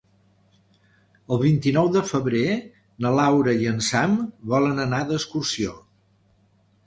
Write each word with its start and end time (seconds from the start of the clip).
El 1.33 1.39
vint-i-nou 1.41 1.89
de 1.95 2.01
febrer 2.11 2.55
na 3.05 3.11
Laura 3.19 3.53
i 3.65 3.69
en 3.73 3.77
Sam 3.89 4.15
volen 4.53 4.83
anar 4.87 5.03
d'excursió. 5.11 5.77